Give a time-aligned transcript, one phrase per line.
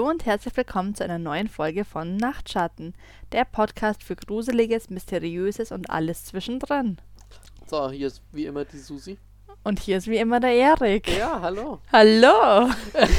[0.00, 2.94] Hallo und herzlich willkommen zu einer neuen Folge von Nachtschatten,
[3.32, 6.96] der Podcast für Gruseliges, Mysteriöses und alles zwischendrin.
[7.66, 9.18] So, hier ist wie immer die Susi.
[9.62, 11.06] Und hier ist wie immer der Erik.
[11.18, 11.82] Ja, hallo.
[11.92, 12.70] Hallo!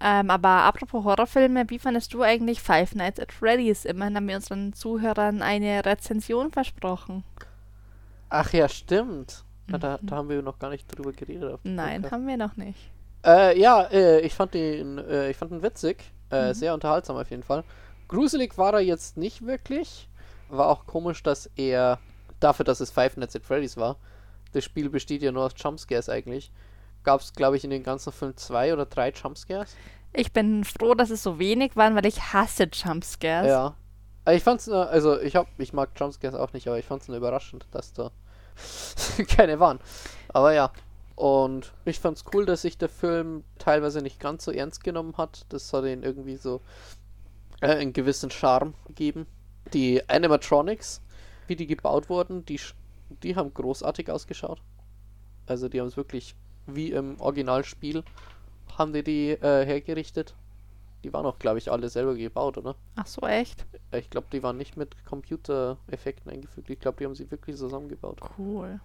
[0.00, 3.84] ähm, aber apropos Horrorfilme, wie fandest du eigentlich Five Nights at Freddy's?
[3.84, 7.22] Immerhin haben wir unseren Zuhörern eine Rezension versprochen.
[8.28, 9.44] Ach ja, stimmt.
[9.70, 11.60] Ja, da, da haben wir noch gar nicht drüber geredet.
[11.62, 12.90] Nein, haben wir noch nicht.
[13.24, 16.12] Äh, ja, äh, ich fand den, äh, ich fand ihn witzig.
[16.30, 16.54] Äh, Mhm.
[16.54, 17.64] Sehr unterhaltsam auf jeden Fall.
[18.08, 20.08] Gruselig war er jetzt nicht wirklich.
[20.48, 21.98] War auch komisch, dass er,
[22.40, 23.96] dafür, dass es Five Nights at Freddy's war,
[24.52, 26.52] das Spiel besteht ja nur aus Jumpscares eigentlich.
[27.02, 29.74] Gab es, glaube ich, in den ganzen Film zwei oder drei Jumpscares.
[30.12, 33.48] Ich bin froh, dass es so wenig waren, weil ich hasse Jumpscares.
[33.48, 33.74] Ja.
[34.32, 37.16] Ich fand's nur, also ich hab, ich mag Jumpscares auch nicht, aber ich fand's nur
[37.16, 38.10] überraschend, dass da
[39.28, 39.80] keine waren.
[40.28, 40.72] Aber ja.
[41.16, 45.46] Und ich fand's cool, dass sich der Film teilweise nicht ganz so ernst genommen hat.
[45.48, 46.60] Das hat ihn irgendwie so
[47.60, 49.26] äh, einen gewissen Charme gegeben.
[49.72, 51.00] Die Animatronics,
[51.46, 52.60] wie die gebaut wurden, die,
[53.22, 54.60] die haben großartig ausgeschaut.
[55.46, 56.34] Also die haben es wirklich
[56.66, 58.02] wie im Originalspiel
[58.78, 60.34] haben die die äh, hergerichtet.
[61.04, 62.76] Die waren auch, glaube ich, alle selber gebaut, oder?
[62.96, 63.66] Ach so, echt?
[63.90, 66.70] Äh, Ich glaube, die waren nicht mit Computereffekten eingefügt.
[66.70, 68.20] Ich glaube, die haben sie wirklich zusammengebaut.
[68.38, 68.80] Cool.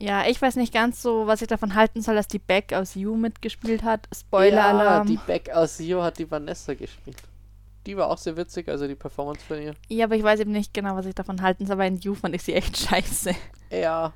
[0.00, 2.94] Ja, ich weiß nicht ganz so, was ich davon halten soll, dass die Beck aus
[2.94, 4.08] You mitgespielt hat.
[4.14, 5.08] Spoiler-Alarm.
[5.08, 7.22] Ja, die Beck aus Sio hat die Vanessa gespielt.
[7.86, 9.74] Die war auch sehr witzig, also die Performance von ihr.
[9.88, 12.14] Ja, aber ich weiß eben nicht genau, was ich davon halten soll, weil in You
[12.14, 13.34] fand ich sie echt scheiße.
[13.70, 14.12] Ja,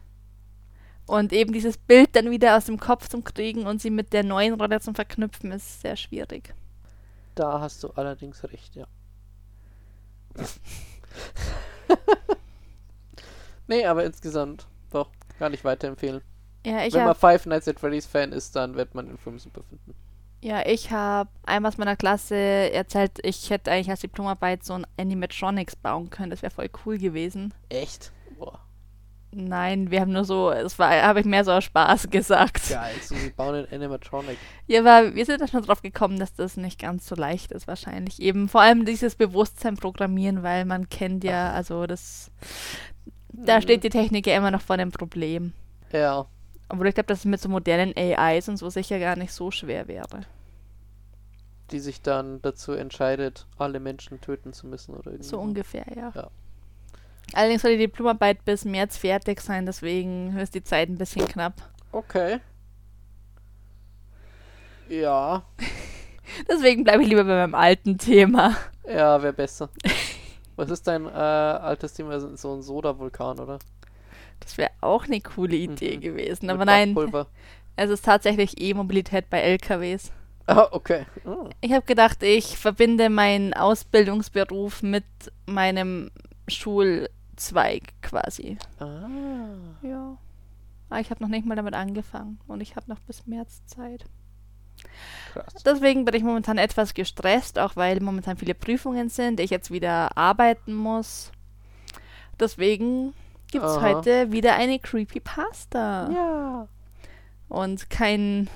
[1.06, 4.24] Und eben dieses Bild dann wieder aus dem Kopf zum Kriegen und sie mit der
[4.24, 6.54] neuen Rolle zum Verknüpfen ist sehr schwierig.
[7.34, 8.86] da hast du allerdings recht, ja.
[13.66, 16.22] nee, aber insgesamt doch, gar nicht weiterempfehlen.
[16.66, 19.18] Ja, ich Wenn man habe Five Nights at Freddy's Fan ist, dann wird man den
[19.18, 19.94] Film super finden.
[20.42, 24.86] ja, ich hab einmal aus meiner Klasse erzählt, ich hätte eigentlich als Diplomarbeit so ein
[24.98, 26.30] Animatronics bauen können.
[26.30, 27.54] Das wäre voll cool gewesen.
[27.68, 28.12] Echt?
[28.38, 28.60] Boah,
[29.30, 32.70] Nein, wir haben nur so, es war, habe ich mehr so aus Spaß gesagt.
[32.70, 32.94] geil.
[33.02, 34.38] So, sie bauen einen Animatronic.
[34.66, 37.66] Ja, aber wir sind da schon drauf gekommen, dass das nicht ganz so leicht ist
[37.68, 38.20] wahrscheinlich.
[38.22, 42.30] Eben vor allem dieses Bewusstsein programmieren, weil man kennt ja, also das,
[43.44, 45.52] da steht die Technik ja immer noch vor dem Problem.
[45.92, 46.26] Ja,
[46.68, 49.50] Obwohl ich glaube, dass es mit so modernen AIs und so sicher gar nicht so
[49.50, 50.26] schwer wäre.
[51.70, 55.28] die sich dann dazu entscheidet, alle Menschen töten zu müssen oder irgendwie.
[55.28, 56.12] So ungefähr, ja.
[56.14, 56.30] Ja.
[57.34, 61.54] Allerdings soll die Diplomarbeit bis März fertig sein, deswegen ist die Zeit ein bisschen knapp.
[61.92, 62.40] Okay.
[64.88, 65.42] Ja,
[66.48, 68.54] Deswegen bleibe ich lieber bei meinem alten Thema.
[68.86, 69.68] ja, wäre besser.
[70.58, 72.18] Was ist dein äh, altes Thema?
[72.36, 73.58] So ein Soda-Vulkan, oder?
[74.40, 76.00] Das wäre auch eine coole Idee Mhm.
[76.00, 76.46] gewesen.
[76.46, 77.26] Mit Aber nein, Backpulver.
[77.76, 80.12] es ist tatsächlich E-Mobilität bei LKWs.
[80.46, 81.06] Ah, okay.
[81.24, 85.04] Ah, Ich habe gedacht, ich verbinde meinen Ausbildungsberuf mit
[85.46, 86.10] meinem
[86.48, 88.56] Schulzweig quasi.
[88.78, 89.06] Ah.
[89.82, 90.16] Ja.
[90.90, 94.04] Aber ich habe noch nicht mal damit angefangen und ich habe noch bis März Zeit.
[95.32, 95.62] Krass.
[95.64, 100.16] Deswegen bin ich momentan etwas gestresst, auch weil momentan viele Prüfungen sind, ich jetzt wieder
[100.16, 101.32] arbeiten muss.
[102.38, 103.14] Deswegen
[103.50, 106.10] gibt es heute wieder eine Creepypasta.
[106.10, 106.68] Ja.
[107.48, 108.48] Und keinen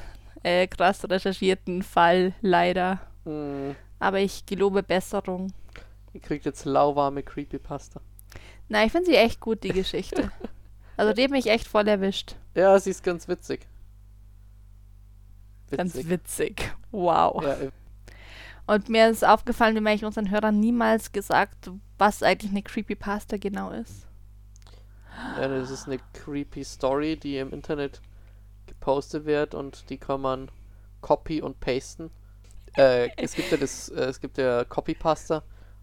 [0.43, 3.01] äh, krass recherchierten Fall, leider.
[3.25, 5.53] Hm, Aber ich gelobe Besserung.
[6.13, 8.01] ihr kriegt jetzt lauwarme Creepypasta.
[8.69, 10.31] Na, ich finde sie echt gut, die Geschichte.
[10.97, 12.37] also die hat mich echt voll erwischt.
[12.55, 13.67] Ja, sie ist ganz witzig.
[15.77, 16.75] Ganz witzig.
[16.91, 17.43] Wow.
[17.43, 17.71] Ja, äh,
[18.67, 23.71] Und mir ist aufgefallen, haben eigentlich unseren Hörern niemals gesagt, was eigentlich eine Creepypasta genau
[23.71, 24.07] ist.
[25.37, 28.01] ja, das ist eine creepy Story, die im Internet
[28.67, 30.51] gepostet wird und die kann man
[31.01, 32.11] copy und pasten.
[32.77, 35.39] Äh, es gibt ja das, äh, es gibt ja Copypasta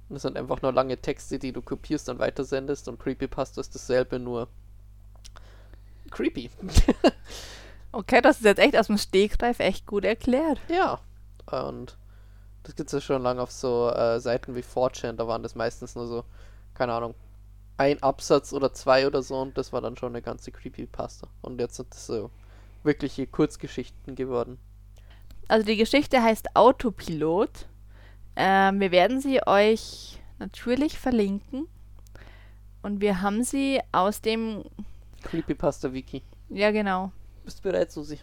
[0.09, 3.75] und das sind einfach nur lange Texte, die du kopierst und weitersendest und Creepypasta ist
[3.75, 4.47] dasselbe, nur
[6.11, 6.49] creepy.
[7.91, 10.59] Okay, das ist jetzt echt aus dem Stegreif echt gut erklärt.
[10.69, 10.99] Ja,
[11.51, 11.97] und
[12.63, 15.55] das gibt es ja schon lange auf so äh, Seiten wie 4chan, da waren das
[15.55, 16.23] meistens nur so,
[16.75, 17.15] keine Ahnung,
[17.77, 21.27] ein Absatz oder zwei oder so und das war dann schon eine ganze Creepypasta.
[21.41, 22.29] Und jetzt sind das so
[22.83, 24.59] wirkliche Kurzgeschichten geworden.
[25.47, 27.67] Also die Geschichte heißt Autopilot.
[28.35, 31.67] Ähm, wir werden sie euch natürlich verlinken.
[32.81, 34.63] Und wir haben sie aus dem...
[35.23, 36.23] Creepypasta Wiki.
[36.49, 37.11] Ja, genau.
[37.49, 38.19] Bist bereit, Susi?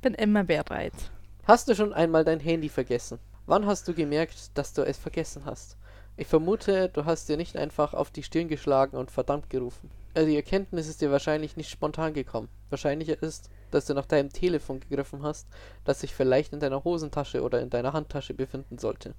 [0.00, 0.94] Bin immer bereit.
[1.44, 3.18] Hast du schon einmal dein Handy vergessen?
[3.44, 5.76] Wann hast du gemerkt, dass du es vergessen hast?
[6.16, 9.90] Ich vermute, du hast dir nicht einfach auf die Stirn geschlagen und verdammt gerufen.
[10.14, 12.48] Also die Erkenntnis ist dir wahrscheinlich nicht spontan gekommen.
[12.70, 15.46] Wahrscheinlicher ist, dass du nach deinem Telefon gegriffen hast,
[15.84, 19.12] das sich vielleicht in deiner Hosentasche oder in deiner Handtasche befinden sollte.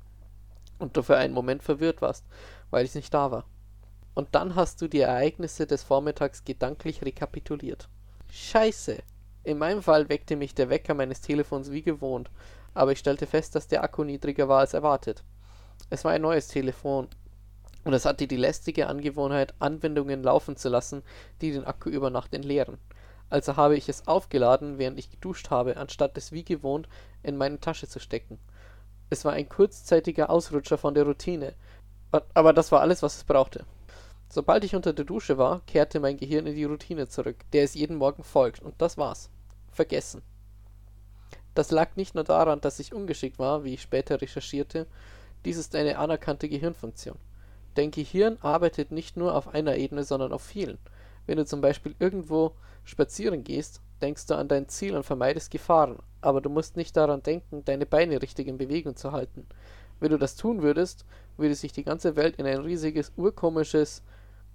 [0.80, 2.26] Und du für einen Moment verwirrt warst,
[2.72, 3.46] weil es nicht da war.
[4.16, 7.90] Und dann hast du die Ereignisse des Vormittags gedanklich rekapituliert.
[8.32, 9.04] Scheiße!
[9.44, 12.30] In meinem Fall weckte mich der Wecker meines Telefons wie gewohnt,
[12.74, 15.24] aber ich stellte fest, dass der Akku niedriger war als erwartet.
[15.90, 17.08] Es war ein neues Telefon
[17.84, 21.02] und es hatte die lästige Angewohnheit, Anwendungen laufen zu lassen,
[21.42, 22.78] die den Akku über Nacht entleeren.
[23.32, 26.88] Also habe ich es aufgeladen, während ich geduscht habe, anstatt es wie gewohnt
[27.24, 28.38] in meine Tasche zu stecken.
[29.10, 31.54] Es war ein kurzzeitiger Ausrutscher von der Routine,
[32.12, 33.66] aber das war alles, was es brauchte.
[34.34, 37.74] Sobald ich unter der Dusche war, kehrte mein Gehirn in die Routine zurück, der es
[37.74, 39.30] jeden Morgen folgt, und das war's.
[39.74, 40.22] Vergessen.
[41.54, 44.88] Das lag nicht nur daran, dass ich ungeschickt war, wie ich später recherchierte,
[45.44, 47.18] dies ist eine anerkannte Gehirnfunktion.
[47.76, 50.78] Dein Gehirn arbeitet nicht nur auf einer Ebene, sondern auf vielen.
[51.26, 52.54] Wenn du zum Beispiel irgendwo
[52.86, 57.22] spazieren gehst, denkst du an dein Ziel und vermeidest Gefahren, aber du musst nicht daran
[57.22, 59.46] denken, deine Beine richtig in Bewegung zu halten.
[60.00, 61.06] Wenn du das tun würdest,
[61.36, 64.04] würde sich die ganze Welt in ein riesiges, urkomisches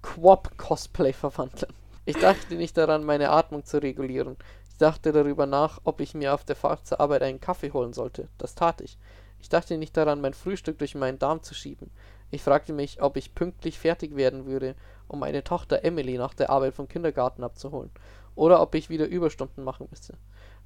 [0.01, 1.73] Quop-Cosplay verwandeln.
[2.05, 4.37] Ich dachte nicht daran, meine Atmung zu regulieren.
[4.69, 7.93] Ich dachte darüber nach, ob ich mir auf der Fahrt zur Arbeit einen Kaffee holen
[7.93, 8.27] sollte.
[8.37, 8.97] Das tat ich.
[9.39, 11.91] Ich dachte nicht daran, mein Frühstück durch meinen Darm zu schieben.
[12.31, 14.75] Ich fragte mich, ob ich pünktlich fertig werden würde,
[15.07, 17.91] um meine Tochter Emily nach der Arbeit vom Kindergarten abzuholen,
[18.35, 20.13] oder ob ich wieder Überstunden machen müsste.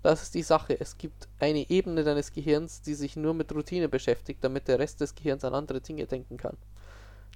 [0.02, 0.80] Das ist die Sache.
[0.80, 5.02] Es gibt eine Ebene deines Gehirns, die sich nur mit Routine beschäftigt, damit der Rest
[5.02, 6.58] des Gehirns an andere Dinge denken kann.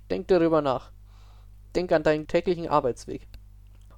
[0.09, 0.91] Denk darüber nach.
[1.75, 3.27] Denk an deinen täglichen Arbeitsweg.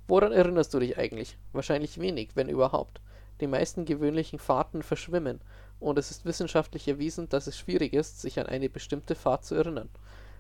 [0.07, 1.37] Woran erinnerst du dich eigentlich?
[1.53, 3.01] Wahrscheinlich wenig, wenn überhaupt.
[3.39, 5.41] Die meisten gewöhnlichen Fahrten verschwimmen,
[5.79, 9.53] und es ist wissenschaftlich erwiesen, dass es schwierig ist, sich an eine bestimmte Fahrt zu
[9.53, 9.89] erinnern.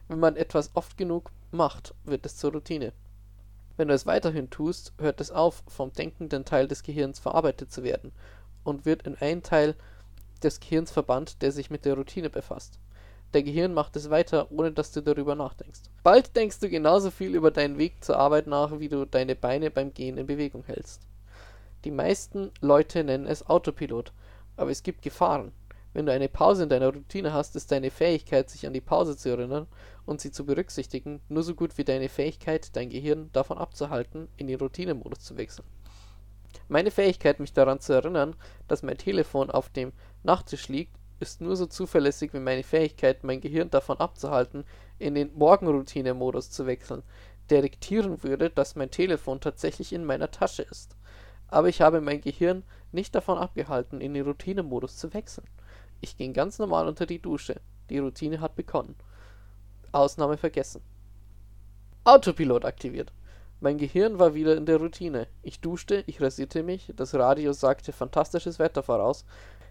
[0.07, 2.91] Wenn man etwas oft genug macht, wird es zur Routine.
[3.75, 7.83] Wenn du es weiterhin tust, hört es auf, vom denkenden Teil des Gehirns verarbeitet zu
[7.83, 8.11] werden
[8.63, 9.75] und wird in einen Teil
[10.41, 12.79] des Gehirns verbannt, der sich mit der Routine befasst.
[13.33, 15.81] Der Gehirn macht es weiter, ohne dass du darüber nachdenkst.
[16.01, 19.69] Bald denkst du genauso viel über deinen Weg zur Arbeit nach, wie du deine Beine
[19.69, 21.01] beim Gehen in Bewegung hältst.
[21.83, 24.13] Die meisten Leute nennen es Autopilot,
[24.55, 25.51] aber es gibt Gefahren.
[25.93, 29.17] Wenn du eine Pause in deiner Routine hast, ist deine Fähigkeit, sich an die Pause
[29.17, 29.67] zu erinnern
[30.05, 34.47] und sie zu berücksichtigen, nur so gut wie deine Fähigkeit, dein Gehirn davon abzuhalten, in
[34.47, 35.65] den Routinemodus zu wechseln.
[36.69, 38.35] Meine Fähigkeit, mich daran zu erinnern,
[38.67, 39.93] dass mein Telefon auf dem
[40.23, 44.65] Nachttisch liegt, ist nur so zuverlässig wie meine Fähigkeit, mein Gehirn davon abzuhalten,
[44.99, 47.03] in den Morgenroutine-Modus zu wechseln,
[47.49, 50.95] der diktieren würde, dass mein Telefon tatsächlich in meiner Tasche ist.
[51.47, 55.47] Aber ich habe mein Gehirn nicht davon abgehalten, in den Routinemodus zu wechseln.
[56.01, 57.59] Ich ging ganz normal unter die Dusche.
[57.89, 58.95] Die Routine hat begonnen.
[59.91, 60.81] Ausnahme vergessen.
[62.03, 63.11] Autopilot aktiviert.
[63.59, 65.27] Mein Gehirn war wieder in der Routine.
[65.41, 69.25] Ich duschte, ich rasierte mich, das Radio sagte fantastisches Wetter voraus.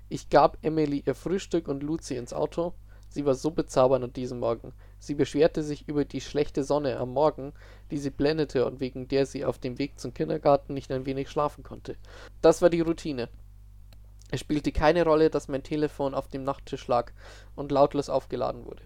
[0.09, 2.75] Ich gab Emily ihr Frühstück und lud sie ins Auto.
[3.09, 4.73] Sie war so bezaubernd an diesem Morgen.
[4.99, 7.53] Sie beschwerte sich über die schlechte Sonne am Morgen,
[7.91, 11.29] die sie blendete und wegen der sie auf dem Weg zum Kindergarten nicht ein wenig
[11.29, 11.97] schlafen konnte.
[12.41, 13.29] Das war die Routine.
[14.31, 17.13] Es spielte keine Rolle, dass mein Telefon auf dem Nachttisch lag
[17.55, 18.83] und lautlos aufgeladen wurde.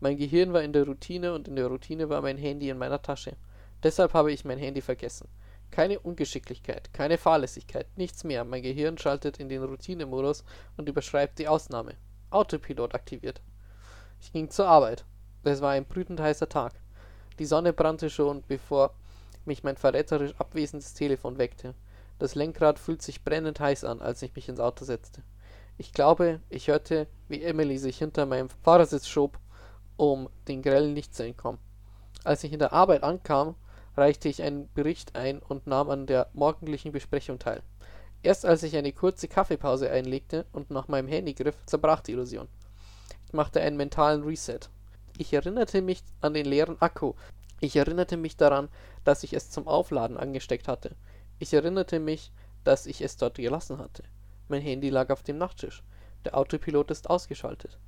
[0.00, 3.02] Mein Gehirn war in der Routine und in der Routine war mein Handy in meiner
[3.02, 3.36] Tasche.
[3.82, 5.28] Deshalb habe ich mein Handy vergessen.
[5.70, 8.44] Keine Ungeschicklichkeit, keine Fahrlässigkeit, nichts mehr.
[8.44, 10.44] Mein Gehirn schaltet in den Routinemodus
[10.76, 11.94] und überschreibt die Ausnahme.
[12.30, 13.40] Autopilot aktiviert.
[14.20, 15.04] Ich ging zur Arbeit.
[15.44, 16.74] Es war ein brütend heißer Tag.
[17.38, 18.94] Die Sonne brannte schon, bevor
[19.44, 21.74] mich mein verräterisch abwesendes Telefon weckte.
[22.18, 25.22] Das Lenkrad fühlt sich brennend heiß an, als ich mich ins Auto setzte.
[25.78, 29.38] Ich glaube, ich hörte, wie Emily sich hinter meinem Fahrersitz schob,
[29.96, 31.58] um den grellen Licht zu entkommen.
[32.22, 33.54] Als ich in der Arbeit ankam,
[33.96, 37.62] reichte ich einen Bericht ein und nahm an der morgendlichen Besprechung teil.
[38.22, 42.48] Erst als ich eine kurze Kaffeepause einlegte und nach meinem Handy griff, zerbrach die Illusion.
[43.26, 44.60] Ich machte einen mentalen Reset.
[45.16, 47.14] Ich erinnerte mich an den leeren Akku.
[47.60, 48.68] Ich erinnerte mich daran,
[49.04, 50.96] dass ich es zum Aufladen angesteckt hatte.
[51.38, 52.32] Ich erinnerte mich,
[52.64, 54.02] dass ich es dort gelassen hatte.
[54.48, 55.82] Mein Handy lag auf dem Nachttisch.
[56.24, 57.78] Der Autopilot ist ausgeschaltet.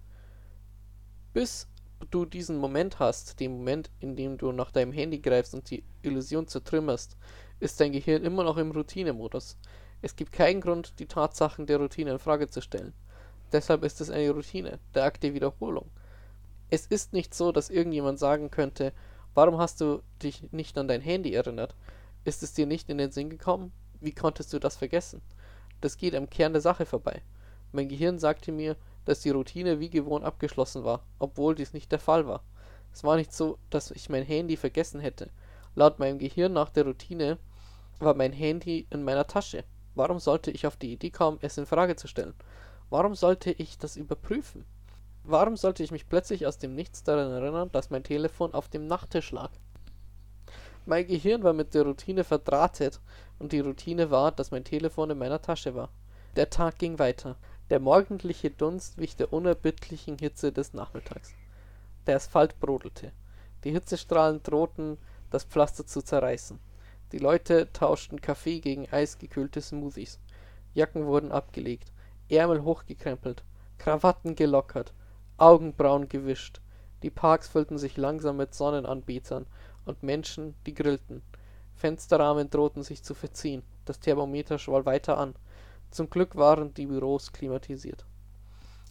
[1.33, 1.67] Bis
[2.05, 5.85] du diesen Moment hast, den Moment, in dem du nach deinem Handy greifst und die
[6.03, 7.17] Illusion zertrümmerst,
[7.61, 9.57] ist dein Gehirn immer noch im Routinemodus.
[10.01, 12.93] Es gibt keinen Grund, die Tatsachen der Routine in Frage zu stellen.
[13.53, 15.91] Deshalb ist es eine Routine, der Akt der Wiederholung.
[16.71, 18.93] Es ist nicht so, dass irgendjemand sagen könnte,
[19.35, 21.77] warum hast du dich nicht an dein Handy erinnert?
[22.25, 23.73] Ist es dir nicht in den Sinn gekommen?
[24.01, 25.21] Wie konntest du das vergessen?
[25.81, 27.23] Das geht am Kern der Sache vorbei.
[27.73, 31.99] Mein Gehirn sagte mir, dass die Routine wie gewohnt abgeschlossen war, obwohl dies nicht der
[31.99, 32.43] Fall war.
[32.93, 35.31] Es war nicht so, dass ich mein Handy vergessen hätte.
[35.75, 37.39] Laut meinem Gehirn nach der Routine
[37.99, 39.65] war mein Handy in meiner Tasche.
[39.95, 42.35] Warum sollte ich auf die Idee kommen, es in Frage zu stellen?
[42.91, 44.65] Warum sollte ich das überprüfen?
[45.25, 48.87] Warum sollte ich mich plötzlich aus dem Nichts daran erinnern, dass mein Telefon auf dem
[48.87, 49.51] Nachttisch lag?
[50.85, 53.01] Mein Gehirn war mit der Routine verdrahtet
[53.39, 55.91] und die Routine war, dass mein Telefon in meiner Tasche war.
[56.35, 57.37] Der Tag ging weiter.
[57.73, 61.33] Der morgendliche Dunst wich der unerbittlichen Hitze des Nachmittags.
[62.07, 63.13] Der Asphalt brodelte.
[63.65, 64.99] Die Hitzestrahlen drohten,
[65.31, 66.59] das Pflaster zu zerreißen.
[67.13, 70.19] Die Leute tauschten Kaffee gegen eisgekühlte Smoothies.
[70.75, 71.91] Jacken wurden abgelegt,
[72.29, 73.43] Ärmel hochgekrempelt,
[73.79, 74.93] Krawatten gelockert,
[75.39, 76.61] Augenbrauen gewischt.
[77.03, 79.47] Die Parks füllten sich langsam mit Sonnenanbetern
[79.87, 81.23] und Menschen, die grillten.
[81.75, 83.63] Fensterrahmen drohten sich zu verziehen.
[83.87, 85.35] Das Thermometer schwoll weiter an.
[85.93, 88.07] Zum Glück waren die Büros klimatisiert.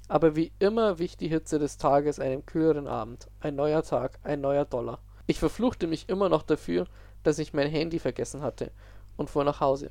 [0.08, 3.28] Aber wie immer wich die Hitze des Tages einem kühleren Abend.
[3.40, 5.00] Ein neuer Tag, ein neuer Dollar.
[5.26, 6.86] Ich verfluchte mich immer noch dafür,
[7.24, 8.72] dass ich mein Handy vergessen hatte
[9.18, 9.90] und fuhr nach Hause.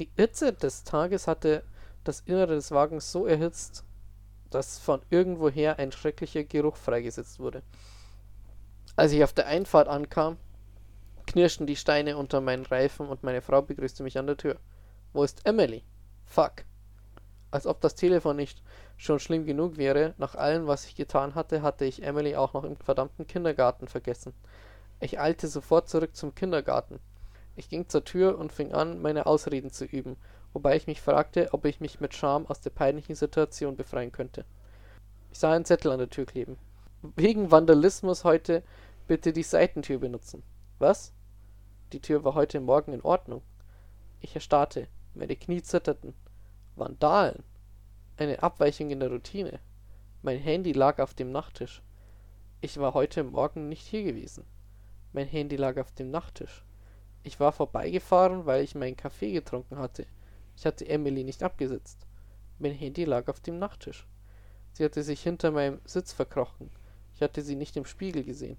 [0.00, 1.64] Die Hitze des Tages hatte
[2.02, 3.84] das Innere des Wagens so erhitzt,
[4.48, 7.62] dass von irgendwoher ein schrecklicher Geruch freigesetzt wurde.
[8.96, 10.38] Als ich auf der Einfahrt ankam,
[11.26, 14.56] knirschten die Steine unter meinen Reifen und meine Frau begrüßte mich an der Tür.
[15.12, 15.84] Wo ist Emily?
[16.28, 16.64] Fuck.
[17.50, 18.62] Als ob das Telefon nicht
[18.98, 22.64] schon schlimm genug wäre, nach allem, was ich getan hatte, hatte ich Emily auch noch
[22.64, 24.34] im verdammten Kindergarten vergessen.
[25.00, 27.00] Ich eilte sofort zurück zum Kindergarten.
[27.56, 30.16] Ich ging zur Tür und fing an, meine Ausreden zu üben,
[30.52, 34.44] wobei ich mich fragte, ob ich mich mit Scham aus der peinlichen Situation befreien könnte.
[35.32, 36.58] Ich sah einen Zettel an der Tür kleben.
[37.16, 38.62] Wegen Vandalismus heute
[39.06, 40.42] bitte die Seitentür benutzen.
[40.78, 41.12] Was?
[41.92, 43.40] Die Tür war heute Morgen in Ordnung.
[44.20, 46.14] Ich erstarrte, meine Knie zitterten.
[46.76, 47.42] Vandalen?
[48.16, 49.60] Eine Abweichung in der Routine.
[50.22, 51.82] Mein Handy lag auf dem Nachttisch.
[52.60, 54.44] Ich war heute Morgen nicht hier gewesen.
[55.12, 56.64] Mein Handy lag auf dem Nachttisch.
[57.22, 60.06] Ich war vorbeigefahren, weil ich meinen Kaffee getrunken hatte.
[60.56, 62.06] Ich hatte Emily nicht abgesetzt.
[62.58, 64.06] Mein Handy lag auf dem Nachttisch.
[64.72, 66.70] Sie hatte sich hinter meinem Sitz verkrochen.
[67.14, 68.58] Ich hatte sie nicht im Spiegel gesehen.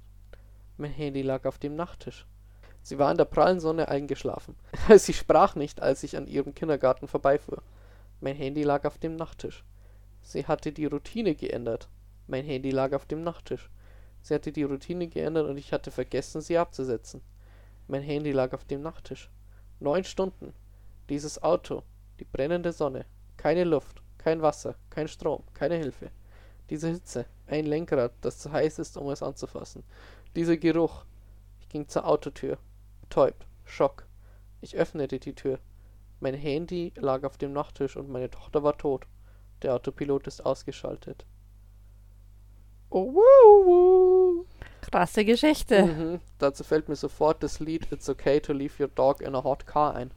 [0.78, 2.26] Mein Handy lag auf dem Nachttisch.
[2.90, 4.56] Sie war in der prallen Sonne eingeschlafen.
[4.98, 7.62] sie sprach nicht, als ich an ihrem Kindergarten vorbeifuhr.
[8.20, 9.64] Mein Handy lag auf dem Nachttisch.
[10.24, 11.88] Sie hatte die Routine geändert.
[12.26, 13.70] Mein Handy lag auf dem Nachttisch.
[14.24, 17.22] Sie hatte die Routine geändert und ich hatte vergessen, sie abzusetzen.
[17.88, 19.30] Mein Handy lag auf dem Nachttisch.
[19.80, 20.56] Neun Stunden.
[21.10, 21.84] Dieses Auto.
[22.20, 23.06] Die brennende Sonne.
[23.38, 24.02] Keine Luft.
[24.18, 24.74] Kein Wasser.
[24.90, 25.44] Kein Strom.
[25.54, 26.10] Keine Hilfe.
[26.72, 27.28] Diese Hitze.
[27.46, 29.84] Ein Lenkrad, das zu heiß ist, um es anzufassen.
[30.36, 31.06] Dieser Geruch.
[31.60, 32.58] Ich ging zur Autotür.
[33.10, 33.48] Betäubt.
[33.66, 34.06] Schock.
[34.62, 35.60] Ich öffnete die Tür.
[36.20, 39.08] Mein Handy lag auf dem Nachttisch und meine Tochter war tot.
[39.64, 41.26] Der Autopilot ist ausgeschaltet.
[42.92, 44.46] Oh, wow.
[44.82, 45.86] Krasse Geschichte.
[45.86, 46.20] Mhm.
[46.38, 49.66] Dazu fällt mir sofort das Lied It's Okay to Leave Your Dog in a Hot
[49.66, 50.12] Car ein.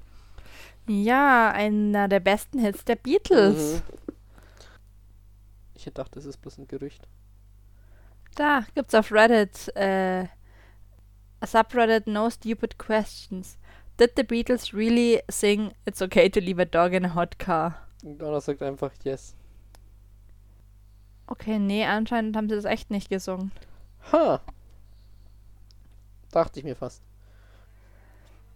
[0.87, 3.77] Ja, einer der besten Hits der Beatles.
[3.77, 3.83] Mhm.
[5.75, 7.09] Ich hätte gedacht, das ist bloß ein Gerücht.
[8.35, 10.27] Da gibt's auf Reddit äh,
[11.43, 13.59] a subreddit No Stupid Questions.
[13.99, 17.75] Did the Beatles really sing It's okay to leave a dog in a hot car?
[18.03, 19.35] Donna sagt einfach yes.
[21.27, 23.53] Okay, nee, anscheinend haben sie das echt nicht gesungen.
[24.13, 24.41] Ha.
[26.31, 27.03] Dachte ich mir fast.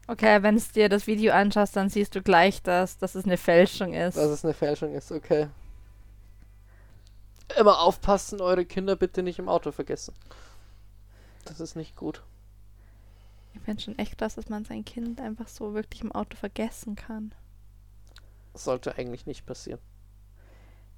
[0.09, 3.37] Okay, wenn es dir das Video anschaust, dann siehst du gleich, dass, dass es eine
[3.37, 4.17] Fälschung ist.
[4.17, 5.49] Dass es eine Fälschung ist, okay.
[7.59, 10.15] Immer aufpassen, eure Kinder bitte nicht im Auto vergessen.
[11.45, 12.23] Das ist nicht gut.
[13.57, 16.95] Ich finde schon echt krass, dass man sein Kind einfach so wirklich im Auto vergessen
[16.95, 17.33] kann.
[18.53, 19.81] Das sollte eigentlich nicht passieren.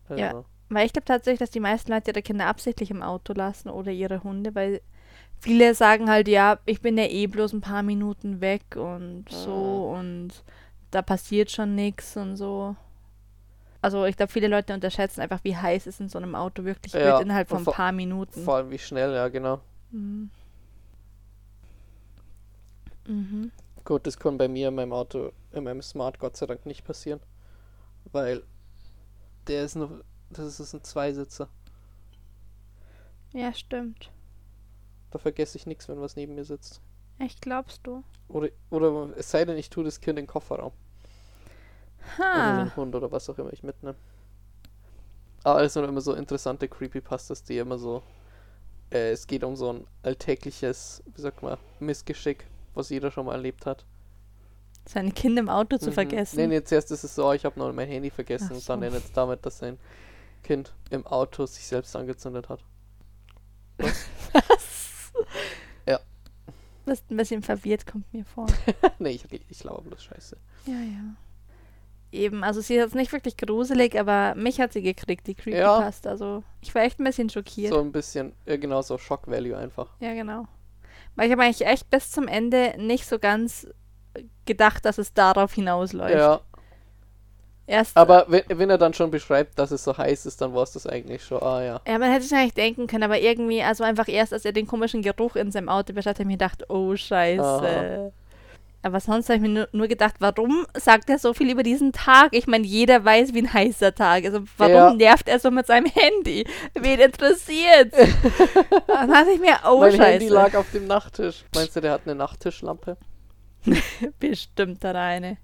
[0.08, 0.22] Also.
[0.22, 3.70] Ja, weil ich glaube tatsächlich, dass die meisten Leute ihre Kinder absichtlich im Auto lassen
[3.70, 4.80] oder ihre Hunde, weil
[5.40, 9.92] viele sagen halt, ja, ich bin ja eh bloß ein paar Minuten weg und so
[9.94, 9.98] mhm.
[9.98, 10.30] und
[10.90, 12.76] da passiert schon nichts und so.
[13.80, 16.92] Also ich glaube, viele Leute unterschätzen einfach, wie heiß es in so einem Auto wirklich
[16.92, 18.42] ja, wird innerhalb von ein paar Minuten.
[18.42, 19.60] Vor allem wie schnell, ja genau.
[19.90, 20.30] Mhm.
[23.08, 23.50] Mhm.
[23.84, 26.84] Gut, das kann bei mir in meinem Auto, in meinem Smart Gott sei Dank nicht
[26.84, 27.20] passieren.
[28.12, 28.42] Weil
[29.46, 29.90] der ist noch,
[30.30, 31.48] das ist ein Zweisitzer.
[33.32, 34.10] Ja, stimmt.
[35.10, 36.82] Da vergesse ich nichts, wenn was neben mir sitzt.
[37.18, 38.04] Echt, glaubst du?
[38.28, 40.72] Oder, oder es sei denn, ich tue das Kind in den Kofferraum.
[42.18, 42.32] Ha.
[42.32, 43.96] Oder den Hund oder was auch immer ich mitnehme.
[45.44, 48.02] Aber es sind immer so interessante Creepypastas, die immer so.
[48.90, 52.46] Äh, es geht um so ein alltägliches, wie sagt man, Missgeschick
[52.78, 53.85] was jeder schon mal erlebt hat.
[54.87, 55.94] Sein Kind im Auto zu mhm.
[55.94, 56.37] vergessen.
[56.37, 58.54] Nee, nee, zuerst ist es so, ich habe noch mein Handy vergessen so.
[58.54, 59.78] und dann endet es damit, dass sein
[60.42, 62.61] Kind im Auto sich selbst angezündet hat.
[63.76, 64.06] Was?
[64.32, 64.78] was?
[66.88, 68.47] bist ein bisschen verwirrt, kommt mir vor.
[68.99, 70.37] nee, ich, ich glaube bloß scheiße.
[70.66, 71.14] Ja, ja.
[72.11, 76.08] Eben, also sie ist jetzt nicht wirklich gruselig, aber mich hat sie gekriegt, die Creepypasta.
[76.08, 77.73] Also ich war echt ein bisschen schockiert.
[77.73, 79.88] So ein bisschen, ja, genau, so Shock Value einfach.
[80.00, 80.49] Ja, genau.
[81.18, 83.66] Weil ich habe eigentlich echt bis zum Ende nicht so ganz
[84.46, 86.14] gedacht, dass es darauf hinausläuft.
[86.14, 86.40] Ja,
[87.66, 90.62] Erst, aber wenn, wenn er dann schon beschreibt, dass es so heiß ist, dann war
[90.62, 91.80] es das eigentlich schon, ah ja.
[91.87, 94.66] ja, man hätte es eigentlich denken können, aber irgendwie, also einfach erst, als er den
[94.66, 97.42] komischen Geruch in seinem Auto beschreibt, habe ich mir gedacht, oh Scheiße.
[97.42, 98.10] Aha.
[98.82, 102.28] Aber sonst habe ich mir nur, gedacht, warum sagt er so viel über diesen Tag?
[102.32, 104.35] Ich meine, jeder weiß, wie ein heißer Tag ist.
[104.35, 104.92] Also warum Ja.
[104.94, 106.47] nervt er so mit seinem Handy?
[106.75, 107.92] Wen interessiert?
[108.87, 110.02] Dann dachte ich mir, oh mein Scheiße.
[110.04, 111.44] Handy lag auf dem Nachttisch.
[111.54, 112.97] Meinst du, der hat eine Nachttischlampe?
[114.20, 115.38] Bestimmt da eine.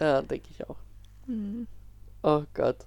[0.00, 0.76] Ja, denke ich auch.
[1.26, 1.66] Hm.
[2.22, 2.86] Oh Gott.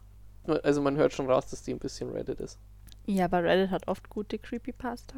[0.63, 2.59] Also man hört schon raus, dass die ein bisschen Reddit ist.
[3.05, 5.15] Ja, aber Reddit hat oft gute Creepypasta.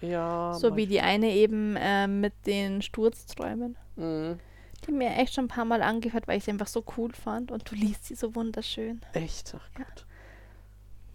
[0.00, 0.54] Ja.
[0.54, 3.76] so wie die eine eben äh, mit den Sturzträumen.
[3.96, 4.38] Mhm.
[4.86, 7.50] Die mir echt schon ein paar Mal angehört, weil ich sie einfach so cool fand.
[7.50, 9.00] Und du liest sie so wunderschön.
[9.12, 9.54] Echt?
[9.56, 9.84] Ach Ja.
[9.84, 10.06] Gott.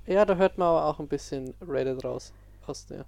[0.05, 2.33] Ja, da hört man aber auch ein bisschen Reddit raus.
[2.67, 3.05] Aus der.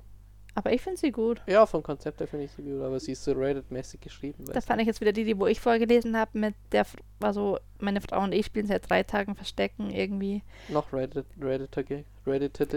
[0.58, 1.42] Aber ich finde sie gut.
[1.48, 4.46] Ja, vom Konzept her finde ich sie gut, aber sie ist so Reddit-mäßig geschrieben.
[4.46, 6.86] Da weißt fand ich jetzt wieder die, die wo ich vorgelesen habe, mit der,
[7.20, 10.44] also meine Frau und ich spielen seit drei Tagen Verstecken irgendwie.
[10.70, 11.84] Noch Reddit, Redditor,
[12.26, 12.68] Redditor,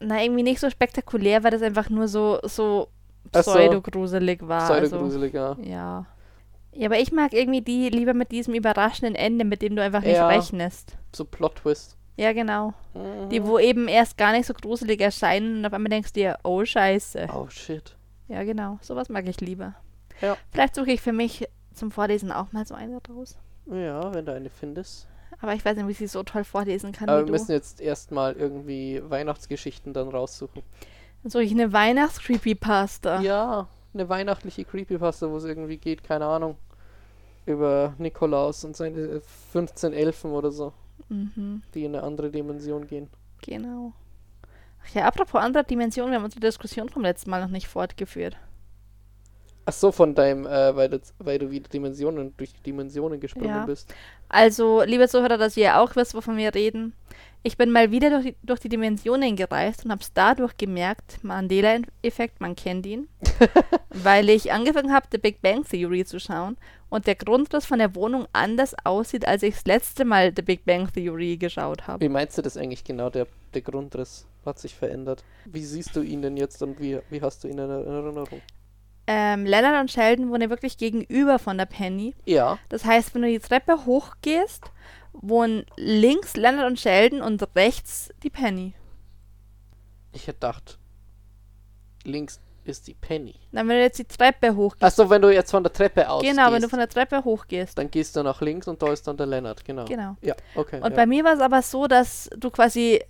[0.00, 2.88] Na, irgendwie nicht so spektakulär, weil das einfach nur so, so
[3.32, 4.70] pseudo-gruselig war.
[4.70, 5.56] Also, Pseudo-gruselig, ja.
[5.62, 6.06] ja.
[6.72, 10.02] Ja, aber ich mag irgendwie die lieber mit diesem überraschenden Ende, mit dem du einfach
[10.02, 10.26] nicht Ja.
[10.26, 10.96] rechnest.
[11.14, 11.96] So Plot-Twist.
[12.16, 12.74] Ja, genau.
[12.94, 13.28] Mhm.
[13.30, 16.38] Die, wo eben erst gar nicht so gruselig erscheinen und auf einmal denkst du dir,
[16.42, 17.28] oh Scheiße.
[17.32, 17.96] Oh shit.
[18.28, 18.78] Ja, genau.
[18.82, 19.74] Sowas mag ich lieber.
[20.20, 20.36] Ja.
[20.50, 23.36] Vielleicht suche ich für mich zum Vorlesen auch mal so eine raus.
[23.66, 25.06] Ja, wenn du eine findest.
[25.44, 27.32] Aber ich weiß nicht, wie ich sie so toll vorlesen kann Aber wir du.
[27.32, 30.62] müssen jetzt erstmal irgendwie Weihnachtsgeschichten dann raussuchen.
[31.22, 33.20] Dann suche ich eine Weihnachts-Creepypasta.
[33.20, 36.56] Ja, eine weihnachtliche Creepypasta, wo es irgendwie geht, keine Ahnung.
[37.44, 39.20] Über Nikolaus und seine
[39.52, 40.72] 15 Elfen oder so,
[41.10, 43.10] Mhm, die in eine andere Dimension gehen.
[43.42, 43.92] genau.
[44.82, 48.38] Ach ja, apropos andere Dimensionen, wir haben unsere Diskussion vom letzten Mal noch nicht fortgeführt.
[49.66, 53.64] Ach so, von deinem, äh, weil, du, weil du wieder Dimensionen, durch Dimensionen gesprungen Ja.
[53.64, 53.92] bist.
[54.28, 56.92] Also, liebe Zuhörer, dass ihr auch wisst, wovon wir reden.
[57.46, 61.22] Ich bin mal wieder durch die, durch die Dimensionen gereist und habe es dadurch gemerkt,
[61.22, 63.08] Mandela-Effekt, man kennt ihn,
[63.90, 66.56] weil ich angefangen habe, The Big Bang Theory zu schauen
[66.88, 70.64] und der Grundriss von der Wohnung anders aussieht, als ich das letzte Mal The Big
[70.64, 72.02] Bang Theory geschaut habe.
[72.02, 75.22] Wie meinst du das eigentlich genau, der, der Grundriss hat sich verändert?
[75.44, 78.40] Wie siehst du ihn denn jetzt und wie, wie hast du ihn in Erinnerung?
[79.06, 82.14] Ähm, Leonard und Sheldon wohnen wirklich gegenüber von der Penny.
[82.24, 84.64] Ja, Das heißt, wenn du die Treppe hochgehst,
[85.12, 88.74] wohnen links Leonard und Sheldon und rechts die Penny.
[90.12, 90.78] ich hätte gedacht,
[92.04, 93.34] links ist die Penny.
[93.52, 96.34] Dann, wenn du jetzt die Treppe hochgehst, Achso, wenn du jetzt von der Treppe ausgehst,
[96.34, 97.76] genau, wenn du von der Treppe hochgehst.
[97.76, 99.84] dann gehst du nach links und da ist dann der Lennart, genau.
[99.84, 100.16] Genau.
[100.22, 100.76] Ja, okay.
[100.76, 100.96] Und ja.
[100.96, 103.02] bei mir war es aber so, dass du quasi,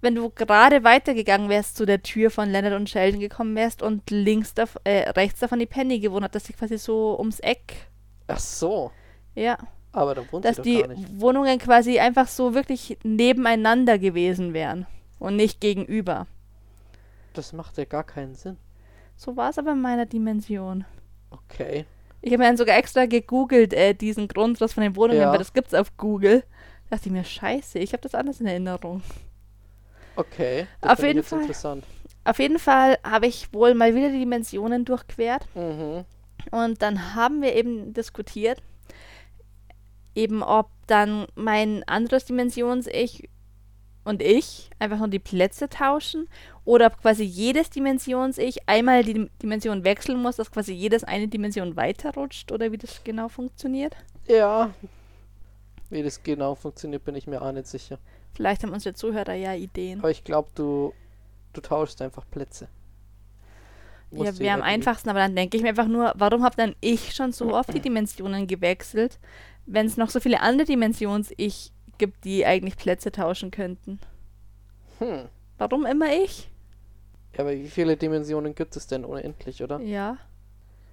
[0.00, 4.08] wenn du gerade weitergegangen wärst zu der Tür von Leonard und Sheldon gekommen wärst und
[4.10, 7.88] links dav äh, rechts davon die Penny gewohnt hat, dass sie quasi so ums Eck,
[8.28, 8.90] Ach so,
[9.34, 9.56] ja,
[9.92, 11.20] aber da wohnt dass die doch gar nicht.
[11.20, 14.86] Wohnungen quasi einfach so wirklich nebeneinander gewesen wären
[15.18, 16.26] und nicht gegenüber.
[17.34, 18.56] Das macht ja gar keinen Sinn.
[19.16, 20.84] So war es aber in meiner Dimension.
[21.30, 21.86] Okay.
[22.22, 25.30] Ich habe mir dann sogar extra gegoogelt, äh, diesen Grundriss von den Wohnungen, Ja.
[25.30, 26.42] weil das gibt's auf Google.
[26.90, 29.02] Da dachte ich mir, scheiße, ich habe das anders in Erinnerung.
[30.16, 30.66] Okay.
[30.80, 31.40] Das Auf finde ich jeden jetzt Fall.
[31.40, 31.84] interessant.
[32.24, 35.46] Auf jeden Fall habe ich wohl mal wieder die Dimensionen durchquert.
[35.54, 36.04] Mhm.
[36.50, 38.62] Und dann haben wir eben diskutiert,
[40.14, 43.28] eben ob dann mein anderes Dimensions-Ich
[44.04, 46.28] und ich einfach nur die Plätze tauschen
[46.64, 51.26] oder ob quasi jedes Dimensions-Ich einmal die Dim- Dimension wechseln muss, dass quasi jedes eine
[51.28, 53.96] Dimension weiterrutscht oder wie das genau funktioniert.
[54.28, 54.70] Ja.
[55.90, 57.98] Wie das genau funktioniert, bin ich mir auch nicht sicher.
[58.36, 60.00] Vielleicht haben unsere Zuhörer ja Ideen.
[60.00, 60.92] Aber ich glaube, du,
[61.54, 62.68] du tauschst einfach Plätze.
[64.10, 66.76] Ja, Musst wäre am einfachsten, aber dann denke ich mir einfach nur, warum habe dann
[66.82, 69.18] ich schon so oft die Dimensionen gewechselt,
[69.64, 73.98] wenn es noch so viele andere Dimensions-Ich gibt, die eigentlich Plätze tauschen könnten?
[74.98, 75.28] Hm.
[75.56, 76.50] Warum immer ich?
[77.32, 79.80] Ja, aber wie viele Dimensionen gibt es denn unendlich, oder?
[79.80, 80.18] Ja.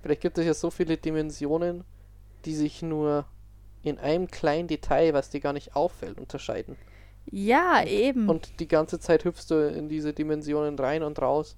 [0.01, 1.83] Vielleicht gibt es ja so viele Dimensionen,
[2.45, 3.25] die sich nur
[3.83, 6.77] in einem kleinen Detail, was dir gar nicht auffällt, unterscheiden.
[7.31, 8.29] Ja, eben.
[8.29, 11.57] Und die ganze Zeit hüpfst du in diese Dimensionen rein und raus.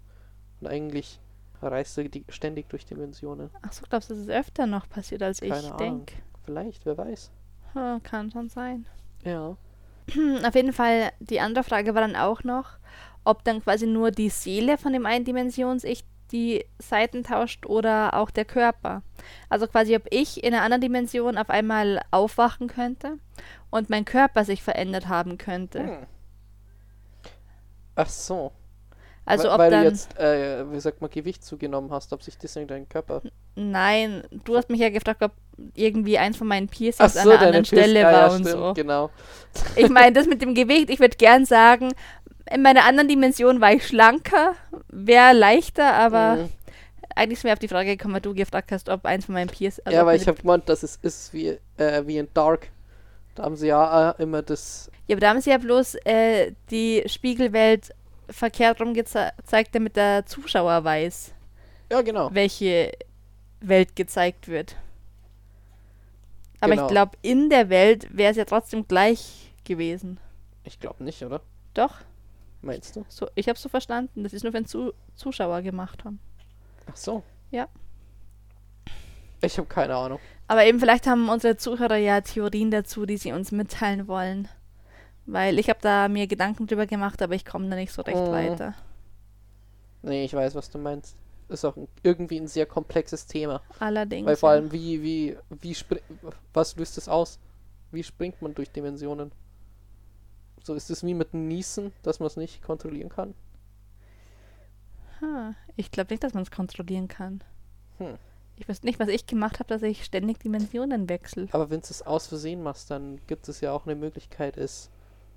[0.61, 1.19] Und eigentlich
[1.61, 3.49] reist du die ständig durch Dimensionen.
[3.61, 6.15] Ach so, glaubst du, das ist öfter noch passiert, als Keine ich denke?
[6.43, 7.31] Vielleicht, wer weiß.
[7.73, 8.85] Hm, kann schon sein.
[9.23, 9.57] Ja.
[10.45, 12.77] Auf jeden Fall, die andere Frage war dann auch noch,
[13.23, 18.29] ob dann quasi nur die Seele von dem einen Dimensions-Ich die Seiten tauscht oder auch
[18.29, 19.03] der Körper.
[19.49, 23.17] Also quasi, ob ich in einer anderen Dimension auf einmal aufwachen könnte
[23.69, 25.79] und mein Körper sich verändert haben könnte.
[25.79, 25.97] Hm.
[27.95, 28.51] Ach so.
[29.25, 29.83] Also weil, ob weil dann.
[29.83, 33.21] du jetzt, äh, wie sagt man, Gewicht zugenommen hast, ob sich das in deinen Körper.
[33.55, 35.31] Nein, du hast mich ja gefragt, ob
[35.73, 38.41] irgendwie eins von meinen Piercings so, an einer anderen Piercing- Stelle ah, ja, war und
[38.41, 38.73] stimmt, so.
[38.75, 39.09] Genau.
[39.77, 41.93] Ich meine, das mit dem Gewicht, ich würde gern sagen,
[42.51, 44.53] in meiner anderen Dimension war ich schlanker,
[44.89, 46.49] wäre leichter, aber Mhm.
[47.15, 49.49] eigentlich ist mir auf die Frage gekommen, weil du gefragt hast, ob eins von meinen
[49.49, 49.85] Piercings.
[49.85, 52.69] also ja, weil ich habe gemeint, dass es ist wie, äh, wie in Dark.
[53.35, 54.89] Da haben sie ja immer das.
[55.07, 57.91] Ja, aber da haben sie ja bloß äh, die Spiegelwelt
[58.29, 61.33] verkehrt rum gezeigt, damit der Zuschauer weiß,
[61.91, 62.29] Ja, genau.
[62.33, 62.91] welche
[63.59, 64.75] Welt gezeigt wird.
[66.61, 66.85] Aber Genau.
[66.85, 70.19] ich glaube, in der Welt wäre es ja trotzdem gleich gewesen.
[70.63, 71.41] Ich glaube nicht, oder?
[71.73, 71.95] Doch,
[72.65, 73.05] Meinst du?
[73.07, 76.19] so, ich habe so verstanden, sie es nur für den Zu Zuschauer gemacht haben.
[76.91, 77.21] Ach so.
[77.51, 77.67] Ja.
[79.41, 80.19] Ich habe keine Ahnung.
[80.47, 84.47] Aber eben vielleicht haben unsere Zuhörer ja Theorien dazu, die sie uns mitteilen wollen.
[85.27, 88.17] Weil ich habe da mir Gedanken drüber gemacht, aber ich komme da nicht so recht
[88.17, 88.31] Mhm.
[88.31, 88.73] weiter.
[90.01, 91.15] Nee, ich weiß, was du meinst.
[91.49, 93.61] Ist auch ein, irgendwie ein sehr komplexes Thema.
[93.79, 94.25] Allerdings.
[94.25, 95.75] Weil vor allem, wie, wie, wie
[96.53, 97.39] was löst es aus?
[97.91, 99.31] Wie springt man durch Dimensionen?
[100.65, 103.35] So ist es wie mit dem Niesen, dass man es nicht kontrollieren kann.
[105.21, 107.43] Ha, ich glaube nicht, dass man es kontrollieren kann.
[107.99, 108.17] Hm.
[108.57, 111.47] Ich weiß nicht, was ich gemacht habe, dass ich ständig Dimensionen wechsle.
[111.51, 114.89] Aber wenn du es aus Versehen machst, dann gibt es ja auch eine Möglichkeit, es,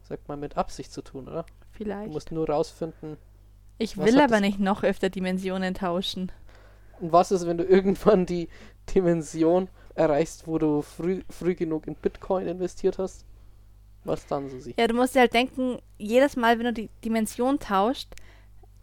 [0.03, 1.43] sag mal, mit Absicht zu tun, oder?
[1.43, 2.11] Du Vielleicht.
[2.11, 3.19] musst nur rausfinden.
[3.77, 6.33] Ich will aber nicht noch öfter Dimensionen tauschen.
[7.01, 8.49] Und was ist, wenn du irgendwann die
[8.95, 13.27] Dimension erreichst, wo du früh, früh genug in Bitcoin investiert hast?
[14.09, 14.75] Was dann so sie?
[14.79, 18.09] Ja, du musst dir halt denken, jedes Mal, wenn du die Dimension tauscht,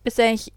[0.03, 0.53] bist du eigentlich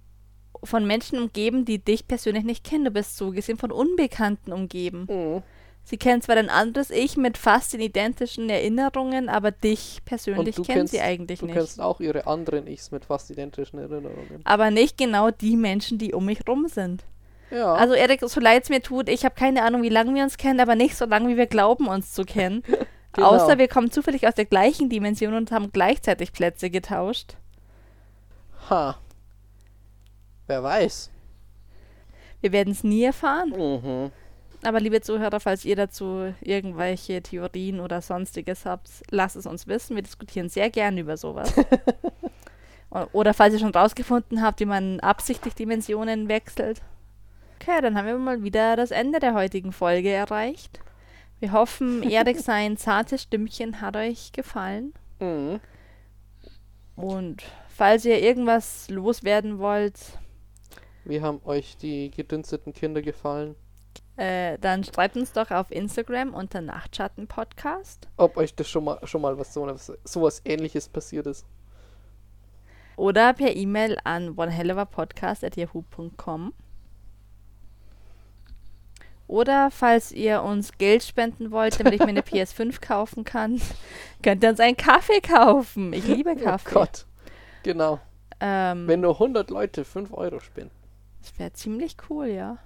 [0.64, 2.84] von Menschen umgeben, die dich persönlich nicht kennen.
[2.84, 5.06] Du bist so gesehen von Unbekannten umgeben.
[5.08, 5.42] Mhm.
[5.84, 10.62] Sie kennen zwar dein anderes Ich mit fast den identischen Erinnerungen, aber dich persönlich du
[10.62, 11.54] kennen kennst- sie eigentlich Du nicht.
[11.54, 14.40] kennst auch ihre anderen Ichs mit fast identischen Erinnerungen.
[14.44, 17.04] aber nicht genau die Menschen, die um mich rum sind.
[17.50, 17.72] Ja.
[17.72, 20.36] Also Erik, so leid es mir tut, ich habe keine Ahnung, wie lange wir uns
[20.36, 22.62] kennen, aber nicht so lange, wie wir glauben, uns zu kennen.
[23.12, 23.28] Genau.
[23.28, 27.36] Außer wir kommen zufällig aus der gleichen Dimension und haben gleichzeitig Plätze getauscht.
[28.70, 28.96] ha.
[30.46, 31.10] Wer weiß.
[32.40, 33.50] Wir werden es nie erfahren.
[33.50, 34.12] Mhm.
[34.62, 39.94] Aber liebe Zuhörer, falls ihr dazu irgendwelche Theorien oder sonstiges habt, lasst es uns wissen.
[39.94, 41.52] Wir diskutieren sehr gerne über sowas.
[43.12, 46.80] Oder falls ihr schon rausgefunden habt, wie man absichtlich Dimensionen wechselt.
[47.60, 50.80] Okay, dann haben wir mal wieder das Ende der heutigen Folge erreicht.
[51.40, 54.92] Wir hoffen, Erik sein zartes Stimmchen hat euch gefallen.
[55.20, 55.60] Mhm.
[56.96, 59.98] Und falls ihr irgendwas loswerden wollt,
[61.04, 63.54] Wie haben euch die gedünsteten Kinder gefallen?
[64.16, 68.08] äh, dann schreibt uns doch auf Instagram unter Nachtschatten Podcast.
[68.16, 69.72] Ob euch das schon mal schon mal was so
[70.04, 71.46] sowas ähnliches passiert ist?
[72.96, 76.52] Oder per E-Mail an onehelloverpodcast.yahoo.com.
[79.28, 83.60] Oder falls ihr uns Geld spenden wollt, damit ich mir eine PS5 kaufen kann,
[84.22, 85.92] könnt ihr uns einen Kaffee kaufen.
[85.92, 86.70] Ich liebe Kaffee.
[86.70, 87.04] Oh Gott.
[87.62, 88.00] Genau.
[88.40, 90.74] ähm, Wenn nur 100 Leute 5 Euro spenden.
[91.20, 92.56] das wäre ziemlich cool, ja.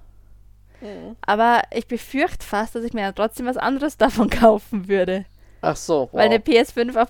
[0.81, 1.16] Mhm.
[1.27, 5.25] Aber ich befürchte fast, dass ich mir trotzdem was anderes davon kaufen würde.
[5.62, 6.03] Ach so.
[6.03, 6.14] Wow.
[6.14, 7.09] Weil eine PS5 auf.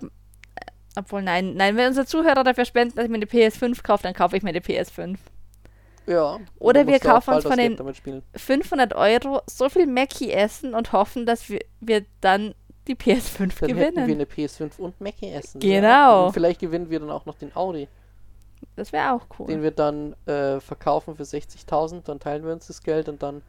[0.96, 4.12] Obwohl, nein, nein, wenn unsere Zuhörer dafür spenden, dass ich mir eine PS5 kaufe, dann
[4.14, 5.16] kaufe ich mir eine PS5.
[6.06, 6.38] Ja.
[6.58, 8.22] Oder wir ja kaufen uns von den- damit spielen.
[8.34, 12.54] 500 Euro so viel Mackie essen und hoffen, dass wir, wir dann
[12.88, 14.10] die PS5 Dann hätten wir gewinnen.
[14.14, 15.60] eine PS5 und Mackie essen.
[15.60, 16.26] Genau.
[16.26, 17.86] Und vielleicht gewinnen wir dann auch noch den Audi,
[18.76, 19.46] Das wäre auch cool.
[19.46, 22.02] den wir dann äh, verkaufen für 60.000.
[22.04, 23.42] Dann teilen wir uns das Geld und dann,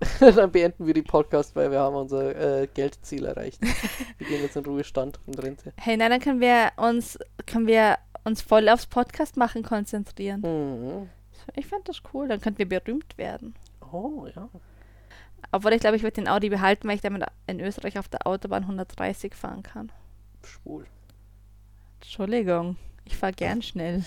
[0.20, 3.60] dann beenden wir die Podcast, weil wir haben unser äh, Geldziel erreicht.
[4.18, 5.72] wir gehen jetzt in Ruhestand und Rente.
[5.78, 10.40] hey, nein, dann können wir uns, können wir uns voll aufs Podcast machen konzentrieren.
[10.42, 11.08] Mhm.
[11.54, 13.54] Ich fände das cool, dann könnten wir berühmt werden.
[13.92, 14.48] Oh, ja.
[15.52, 18.26] Obwohl ich glaube, ich würde den Audi behalten, weil ich damit in Österreich auf der
[18.26, 19.92] Autobahn 130 fahren kann.
[20.44, 20.86] Schwul.
[22.00, 24.02] Entschuldigung, ich fahre gern schnell.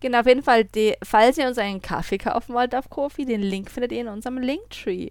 [0.00, 3.42] genau, auf jeden Fall, die, falls ihr uns einen Kaffee kaufen wollt auf Kofi, den
[3.42, 5.10] Link findet ihr in unserem Linktree.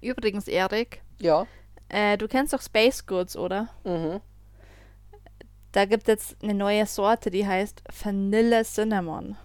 [0.00, 1.46] Übrigens, Erik, Ja.
[1.88, 3.68] äh, du kennst doch Space Goods, oder?
[3.84, 4.20] Mhm.
[5.72, 9.36] Da gibt es jetzt eine neue Sorte, die heißt Vanilla Cinnamon.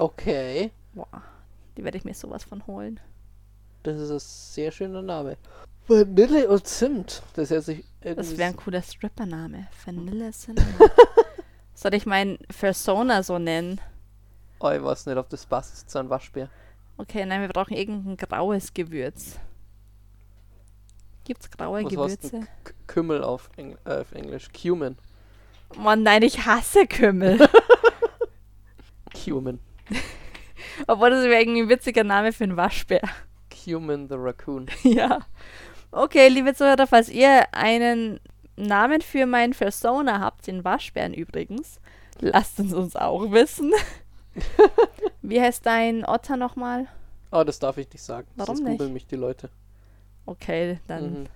[0.00, 0.72] Okay.
[0.94, 1.22] Boah,
[1.76, 2.98] die werde ich mir sowas von holen.
[3.82, 5.36] Das ist ein sehr schöner Name.
[5.86, 7.22] Vanille und Zimt.
[7.34, 9.68] Das irgendwie Das wäre ein cooler Strippername.
[9.84, 10.90] Vanilla Cinnamon.
[11.74, 13.78] Soll ich meinen Persona so nennen?
[14.60, 16.48] Oh, ich weiß nicht, ob das passt zu einem Waschbär.
[16.96, 19.38] Okay, nein, wir brauchen irgendein graues Gewürz.
[21.24, 22.46] Gibt's graue Was Gewürze?
[22.86, 24.48] Kümmel auf, Engl äh, auf Englisch.
[24.50, 24.96] Cumin.
[25.76, 27.38] Mann, nein, ich hasse Kümmel.
[29.24, 29.60] Cumin.
[30.86, 33.02] Obwohl das wäre irgendwie ein witziger Name für einen Waschbär.
[33.64, 34.66] Cumin the Raccoon.
[34.82, 35.20] ja.
[35.92, 38.20] Okay, liebe Zuhörer, falls ihr einen
[38.56, 41.80] Namen für meinen Persona habt, den Waschbären übrigens,
[42.20, 43.72] lasst es uns auch wissen.
[45.22, 46.86] Wie heißt dein Otter nochmal?
[47.30, 48.28] Ah, das darf ich nicht sagen.
[48.36, 48.78] Warum Sonst nicht?
[48.78, 49.50] googeln mich die Leute.
[50.26, 51.26] Okay, dann Mhm.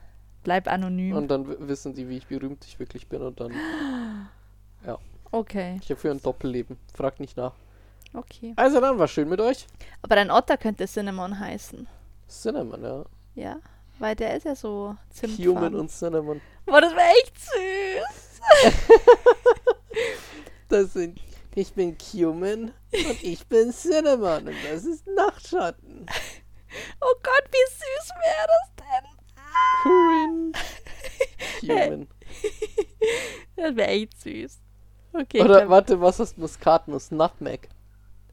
[0.44, 1.16] bleib anonym.
[1.16, 3.22] Und dann wissen die, wie ich berühmt ich wirklich bin.
[3.22, 3.52] Und dann.
[5.33, 6.76] okay, Ich habe für ein Doppelleben.
[6.94, 7.52] Frag nicht nach.
[8.14, 8.53] Okay.
[8.57, 9.66] Also dann, war schön mit euch.
[10.03, 11.87] Aber dein Otter könnte Cinnamon heißen.
[12.29, 13.05] Cinnamon, ja.
[13.35, 13.57] Ja,
[13.98, 15.74] weil der ist ja so Cumin Zimtfarben.
[15.81, 16.40] und Cinnamon.
[16.66, 18.40] Boah, das wäre echt süß.
[20.68, 21.20] Das sind.
[21.55, 24.48] Ich bin Cumin und ich bin Cinnamon.
[24.48, 26.07] Und das ist Nachtschatten.
[27.00, 29.07] Oh Gott, wie süß wäre das denn?
[29.83, 30.53] Cringe.
[31.61, 32.09] Cumin.
[33.57, 34.59] Das wäre echt süß.
[35.12, 37.12] Okay, Oder warte, was heißt Muskatnuss?
[37.12, 37.68] Nutmeg.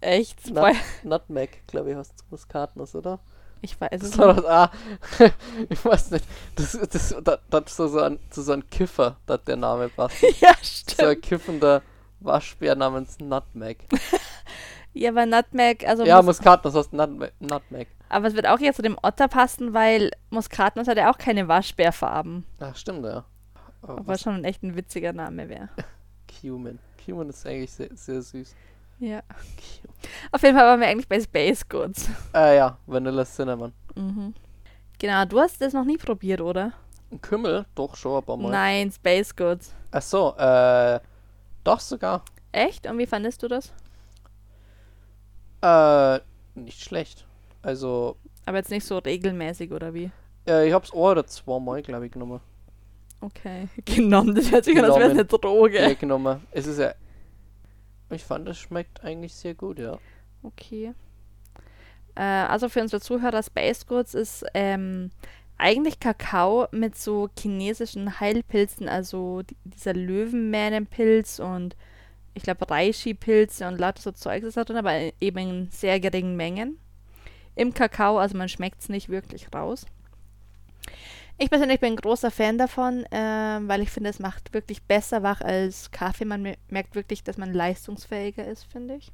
[0.02, 0.50] Echt.
[0.52, 3.20] Nut Nutmeg, glaube ich, heißt Muskatnuss, oder?
[3.64, 4.38] ich weiß es Das nicht.
[4.38, 4.72] das, ah,
[5.70, 6.26] ich weiß nicht.
[6.56, 9.90] Das, das, das, das ist so, so, ein, so, so ein Kiffer, dass der Name
[9.90, 10.22] passt.
[10.42, 11.22] Ja, So ein stimmt.
[11.22, 11.82] kiffender
[12.20, 13.88] Waschbär namens Nutmeg.
[14.94, 17.32] Ja, aber Nutmeg, also Ja, Mus Muskatnuss heißt Nutmeg.
[17.40, 17.88] Nutmeg.
[18.10, 21.48] aber es wird auch jetzt zu dem Otter passen, weil Muskatnuss hat ja auch keine
[21.48, 22.44] Waschbärfarben.
[22.60, 23.24] Ach, stimmt, ja.
[23.84, 25.70] Aber Obwohl was, schon echt ein witziger Name wäre.
[26.28, 26.78] Cumin.
[27.06, 28.54] Cumin ist eigentlich sehr, sehr süß.
[29.02, 29.22] Ja.
[30.32, 32.08] Auf jeden Fall waren wir eigentlich bei Space Goods.
[32.36, 33.74] Äh, ja, Vanilla Cinnamon.
[33.96, 34.34] Mhm.
[35.00, 36.74] Genau, du hast das noch nie probiert, oder?
[37.12, 37.66] Ein Kümmel?
[37.74, 38.52] Doch, schon ein paar Mal.
[38.52, 39.74] Nein, Space Goods.
[39.90, 41.00] Ach so, äh,
[41.64, 42.24] doch sogar.
[42.52, 42.86] Echt?
[42.86, 43.74] Und wie fandest du das?
[45.62, 46.20] Äh,
[46.56, 47.26] nicht schlecht.
[47.64, 50.12] Also, Aber jetzt nicht so regelmäßig, oder wie?
[50.48, 52.40] äh, ich hab's ein oder zweimal, glaube ich, genommen.
[53.20, 53.68] Okay.
[53.86, 55.80] Genommen, das hört sich an, als wäre es eine Droge.
[55.80, 56.42] Ja, genommen.
[56.52, 56.94] Es ist ja.
[58.12, 59.98] Ich fand, es schmeckt eigentlich sehr gut, ja.
[60.44, 60.94] Okay.
[62.16, 65.12] Äh, also für unsere Zuhörer, Space Goods ist ähm,
[65.58, 71.76] eigentlich Kakao mit so chinesischen Heilpilzen, also die, dieser Löwenmähnenpilz und
[72.34, 76.36] ich glaube Reishi-Pilze und lauter so Zeugs ist da drin, aber eben in sehr geringen
[76.36, 76.78] Mengen.
[77.56, 79.86] Im Kakao, also man schmeckt es nicht wirklich raus.
[81.42, 85.24] Ich persönlich bin ein großer Fan davon, ähm, weil ich finde, es macht wirklich besser
[85.24, 86.24] wach als Kaffee.
[86.24, 89.12] Man me- merkt wirklich, dass man leistungsfähiger ist, finde ich.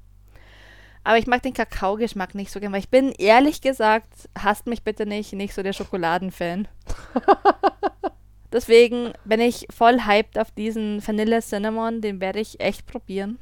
[1.06, 4.84] Aber ich mag den Kakaogeschmack nicht so gern, weil ich bin ehrlich gesagt, hasst mich
[4.84, 6.68] bitte nicht, nicht so der Schokoladenfan.
[8.52, 13.40] Deswegen bin ich voll hyped auf diesen Vanille Cinnamon, den werde ich echt probieren.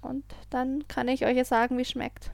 [0.00, 2.32] Und dann kann ich euch ja sagen, wie schmeckt.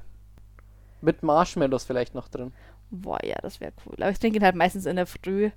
[1.03, 2.53] Mit Marshmallows vielleicht noch drin.
[2.91, 3.95] Boah, ja, das wäre cool.
[3.99, 5.51] Aber ich trinke ihn halt meistens in der Früh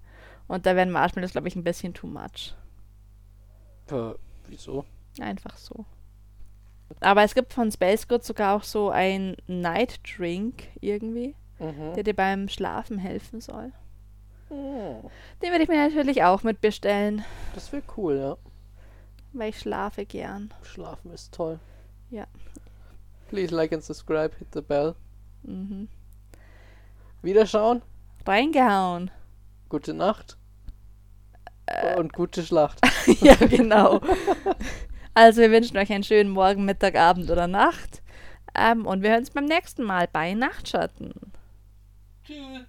[0.47, 2.55] und da werden Marshmallows, glaube ich, ein bisschen too much.
[3.89, 4.13] Äh,
[4.47, 4.85] wieso?
[5.19, 5.85] Einfach so.
[6.99, 11.93] Aber es gibt von Space Goods sogar auch so ein Night Drink irgendwie, Mhm.
[11.95, 13.71] der dir beim Schlafen helfen soll.
[14.49, 15.09] Oh,
[15.41, 17.23] Den würde ich mir natürlich auch mitbestellen,
[17.55, 18.37] das wäre cool, ja.
[19.31, 20.53] weil ich schlafe gern.
[20.61, 21.59] Schlafen ist toll.
[22.11, 22.27] Ja.
[23.29, 24.93] Please like and subscribe, hit the bell.
[25.41, 25.87] Mhm.
[27.23, 27.81] Wiederschauen,
[28.27, 29.09] Reingehauen.
[29.69, 30.37] gute Nacht.
[31.97, 32.79] Und gute Schlacht.
[33.21, 34.01] ja, genau.
[35.13, 38.03] Also wir wünschen euch einen schönen Morgen, Mittag, Abend oder Nacht.
[38.55, 41.13] Ähm, und wir hören uns beim nächsten Mal bei Nachtschatten.
[42.25, 42.67] Tschüss.